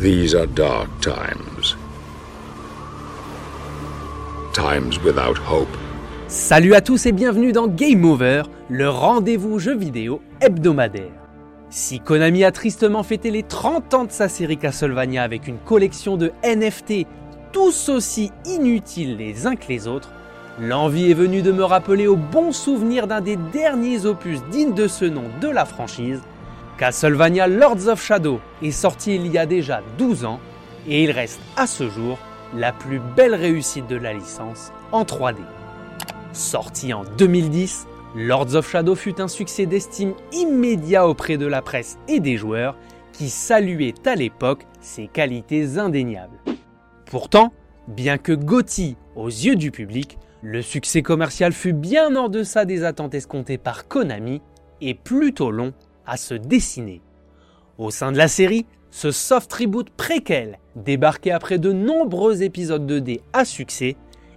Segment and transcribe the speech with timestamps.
[0.00, 1.76] These are dark times.
[4.54, 5.68] Times without hope.
[6.26, 11.12] Salut à tous et bienvenue dans Game Over, le rendez-vous jeu vidéo hebdomadaire.
[11.68, 16.16] Si Konami a tristement fêté les 30 ans de sa série Castlevania avec une collection
[16.16, 17.06] de NFT
[17.52, 20.12] tous aussi inutiles les uns que les autres,
[20.58, 24.88] l'envie est venue de me rappeler au bon souvenir d'un des derniers opus dignes de
[24.88, 26.22] ce nom de la franchise.
[26.80, 30.40] Castlevania Lords of Shadow est sorti il y a déjà 12 ans
[30.88, 32.16] et il reste à ce jour
[32.56, 35.36] la plus belle réussite de la licence en 3D.
[36.32, 41.98] Sorti en 2010, Lords of Shadow fut un succès d'estime immédiat auprès de la presse
[42.08, 42.78] et des joueurs
[43.12, 46.38] qui saluaient à l'époque ses qualités indéniables.
[47.04, 47.52] Pourtant,
[47.88, 52.84] bien que Gotti aux yeux du public, le succès commercial fut bien en deçà des
[52.84, 54.40] attentes escomptées par Konami
[54.80, 55.74] et plutôt long
[56.06, 57.00] à se dessiner.
[57.78, 63.20] Au sein de la série, ce soft reboot préquel débarquait après de nombreux épisodes 2D
[63.32, 63.96] à succès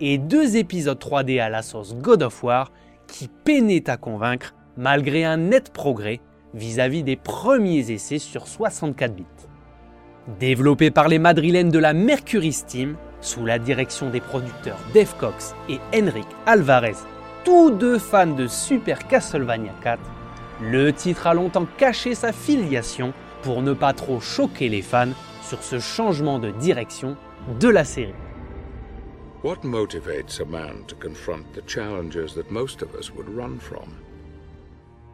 [0.00, 2.70] et deux épisodes 3D à la sauce God of War
[3.06, 6.20] qui peinaient à convaincre malgré un net progrès
[6.52, 9.24] vis-à-vis des premiers essais sur 64 bits.
[10.38, 15.54] Développé par les madrilènes de la Mercury Steam, sous la direction des producteurs Dave Cox
[15.68, 16.96] et Henrik Alvarez,
[17.44, 20.00] tous deux fans de Super Castlevania 4,
[20.60, 25.62] le titre a longtemps caché sa filiation pour ne pas trop choquer les fans sur
[25.62, 27.16] ce changement de direction
[27.60, 28.14] de la série.
[29.42, 33.88] What motivates a man to confront the challenges that most of us would run from?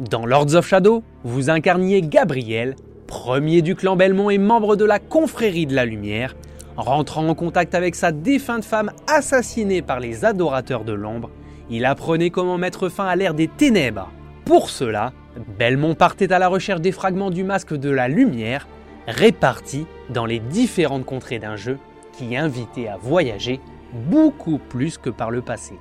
[0.00, 2.74] Dans Lords of Shadow, vous incarniez Gabriel,
[3.06, 6.34] premier du clan Belmont et membre de la confrérie de la Lumière,
[6.76, 11.30] rentrant en contact avec sa défunte femme assassinée par les adorateurs de l'ombre,
[11.70, 14.10] il apprenait comment mettre fin à l'ère des ténèbres.
[14.44, 15.12] Pour cela,
[15.58, 18.68] Belmont partait à la recherche des fragments du masque de la lumière,
[19.06, 21.78] répartis dans les différentes contrées d'un jeu
[22.12, 23.60] qui invitait à voyager
[23.92, 25.74] beaucoup plus que par le passé.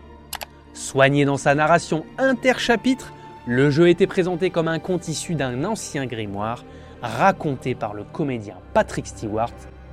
[0.74, 3.14] Soigné dans sa narration interchapitre,
[3.46, 6.64] le jeu était présenté comme un conte issu d'un ancien grimoire,
[7.02, 9.52] raconté par le comédien Patrick Stewart,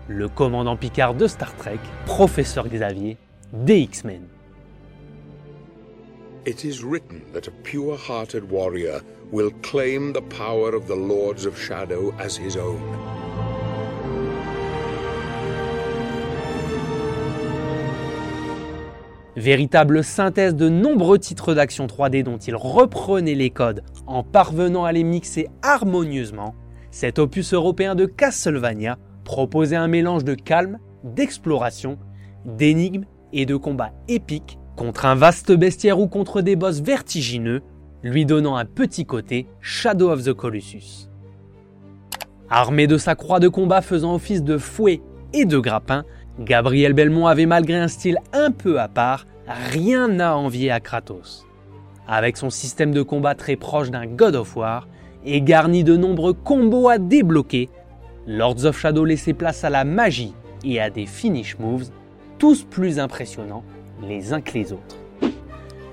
[0.08, 3.16] le commandant Picard de Star Trek, professeur Xavier
[3.52, 4.22] des X-Men.
[6.46, 11.44] It is written that a pure hearted warrior will claim the power of the Lords
[11.44, 12.80] of Shadow as his own.
[19.36, 24.92] Véritable synthèse de nombreux titres d'action 3D dont il reprenait les codes en parvenant à
[24.92, 26.54] les mixer harmonieusement,
[26.90, 31.98] cet opus européen de Castlevania proposait un mélange de calme, d'exploration,
[32.46, 37.60] d'énigmes et de combats épiques contre un vaste bestiaire ou contre des boss vertigineux,
[38.02, 41.10] lui donnant un petit côté Shadow of the Colossus.
[42.48, 45.02] Armé de sa croix de combat faisant office de fouet
[45.34, 46.04] et de grappin,
[46.38, 51.46] Gabriel Belmont avait malgré un style un peu à part, rien à envier à Kratos.
[52.08, 54.88] Avec son système de combat très proche d'un God of War
[55.26, 57.68] et garni de nombreux combos à débloquer,
[58.26, 60.32] Lords of Shadow laissait place à la magie
[60.64, 61.90] et à des finish moves,
[62.38, 63.62] tous plus impressionnants
[64.02, 64.96] les uns que les autres.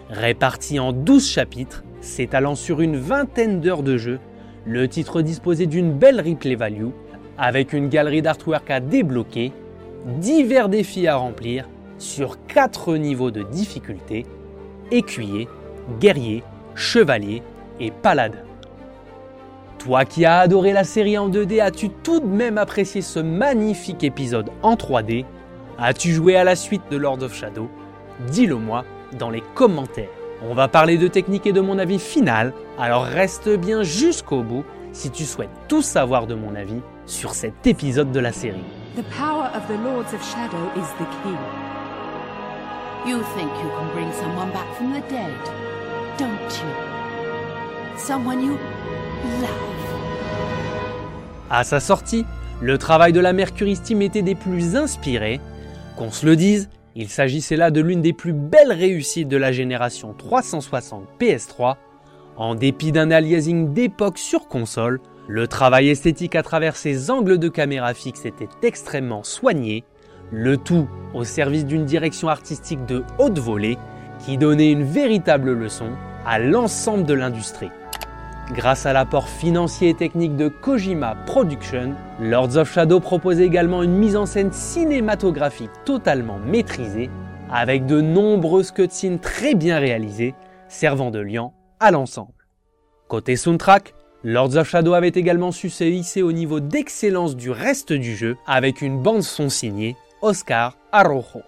[0.09, 4.19] Réparti en 12 chapitres, s'étalant sur une vingtaine d'heures de jeu,
[4.65, 6.89] le titre disposait d'une belle replay value,
[7.37, 9.51] avec une galerie d'artwork à débloquer
[10.05, 11.67] divers défis à remplir
[11.97, 14.25] sur 4 niveaux de difficulté
[14.91, 15.47] écuyer,
[15.99, 16.43] guerrier,
[16.75, 17.41] chevalier
[17.79, 18.39] et paladin.
[19.79, 24.03] Toi qui as adoré la série en 2D, as-tu tout de même apprécié ce magnifique
[24.03, 25.25] épisode en 3D
[25.77, 27.69] As-tu joué à la suite de Lord of Shadow?
[28.27, 28.83] Dis-le moi
[29.19, 30.09] dans les commentaires.
[30.43, 34.63] On va parler de technique et de mon avis final, alors reste bien jusqu'au bout
[34.91, 38.63] si tu souhaites tout savoir de mon avis sur cet épisode de la série.
[38.95, 41.37] The power of the Lords of Shadow is the key.
[43.07, 45.31] You think you can bring someone back from the dead,
[46.17, 47.97] don't you?
[47.97, 48.57] Someone you
[49.41, 49.67] love.
[51.49, 52.25] À sa sortie,
[52.61, 55.39] le travail de la Mercury Steam était des plus inspirés.
[55.95, 59.51] Qu'on se le dise, il s'agissait là de l'une des plus belles réussites de la
[59.51, 61.75] génération 360 PS3.
[62.37, 67.49] En dépit d'un aliasing d'époque sur console, le travail esthétique à travers ses angles de
[67.49, 69.83] caméra fixe était extrêmement soigné,
[70.31, 73.77] le tout au service d'une direction artistique de haute volée
[74.25, 75.91] qui donnait une véritable leçon
[76.25, 77.69] à l'ensemble de l'industrie.
[78.53, 83.97] Grâce à l'apport financier et technique de Kojima Production, Lords of Shadow propose également une
[83.97, 87.09] mise en scène cinématographique totalement maîtrisée,
[87.51, 90.33] avec de nombreuses cutscenes très bien réalisées,
[90.69, 91.51] servant de lien
[91.81, 92.31] à l'ensemble.
[93.09, 97.91] Côté soundtrack, Lords of Shadow avait également su se hisser au niveau d'excellence du reste
[97.91, 101.41] du jeu avec une bande son signée Oscar Arrojo.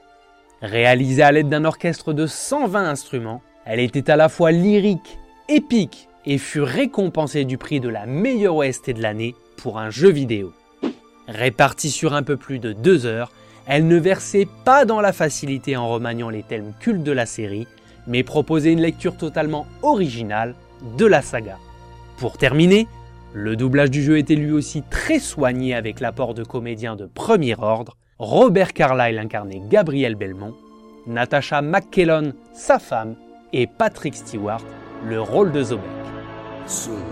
[0.62, 5.18] Réalisée à l'aide d'un orchestre de 120 instruments, elle était à la fois lyrique,
[5.48, 10.10] épique et fut récompensée du prix de la meilleure OST de l'année pour un jeu
[10.10, 10.54] vidéo.
[11.27, 13.31] Répartie sur un peu plus de deux heures,
[13.68, 17.68] elle ne versait pas dans la facilité en remaniant les thèmes cultes de la série,
[18.07, 20.56] mais proposait une lecture totalement originale
[20.98, 21.57] de la saga.
[22.18, 22.88] Pour terminer,
[23.33, 27.56] le doublage du jeu était lui aussi très soigné avec l'apport de comédiens de premier
[27.60, 30.56] ordre, Robert Carlyle incarnait Gabriel Belmont,
[31.06, 33.15] Natasha McKellon, sa femme,
[33.54, 34.62] et Patrick Stewart,
[35.07, 35.99] le rôle de Zobek.
[36.68, 37.04] Soon,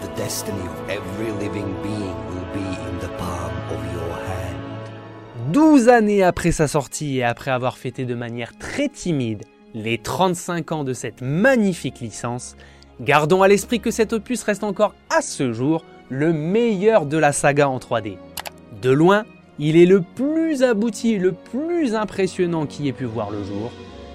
[0.00, 5.52] the destiny of every living being will be in the palm of your hand.
[5.52, 10.72] 12 années après sa sortie et après avoir fêté de manière très timide les 35
[10.72, 12.56] ans de cette magnifique licence,
[13.00, 17.32] gardons à l'esprit que cet opus reste encore à ce jour le meilleur de la
[17.32, 18.18] saga en 3D.
[18.82, 19.24] De loin,
[19.58, 23.70] il est le plus abouti, le plus impressionnant qui ait pu voir le jour.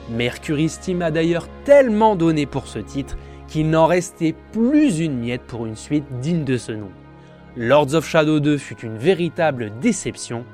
[0.09, 3.17] Mercury Steam a d'ailleurs tellement donné pour ce titre
[3.49, 6.91] qu'il n'en restait plus une miette pour une suite digne de ce nom.
[7.57, 10.45] Lords of Shadow 2 fut une véritable déception.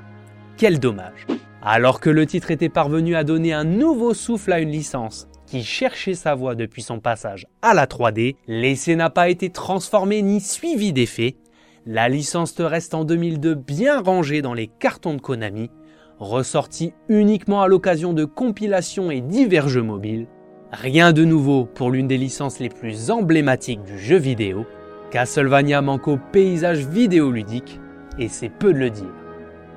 [0.56, 1.26] Quel dommage.
[1.62, 5.62] Alors que le titre était parvenu à donner un nouveau souffle à une licence qui
[5.62, 10.40] cherchait sa voie depuis son passage à la 3D, l'essai n'a pas été transformé ni
[10.40, 11.36] suivi d'effet.
[11.84, 15.70] La licence te reste en 2002 bien rangée dans les cartons de Konami,
[16.18, 20.26] ressortie uniquement à l'occasion de compilations et divers jeux mobiles.
[20.72, 24.66] Rien de nouveau pour l'une des licences les plus emblématiques du jeu vidéo.
[25.12, 27.80] Castlevania manque au paysage vidéoludique,
[28.18, 29.14] et c'est peu de le dire.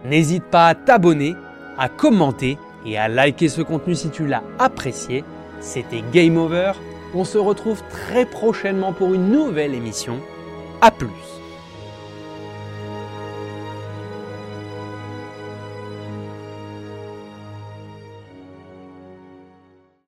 [0.03, 1.35] N'hésite pas à t'abonner,
[1.77, 2.57] à commenter
[2.87, 5.23] et à liker ce contenu si tu l'as apprécié.
[5.59, 6.71] C'était Game Over.
[7.13, 10.19] On se retrouve très prochainement pour une nouvelle émission.
[10.81, 11.38] A plus